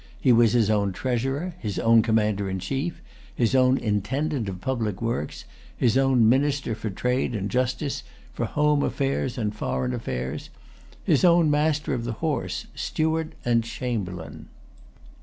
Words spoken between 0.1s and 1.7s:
He was his own treasurer,